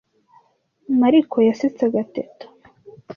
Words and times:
Mariko 1.01 1.35
yasetsaga 1.47 2.01
Teta. 2.13 2.45